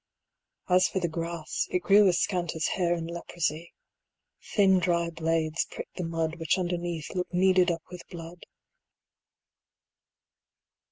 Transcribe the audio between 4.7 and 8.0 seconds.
dry blades pricked the mud Which underneath looked kneaded up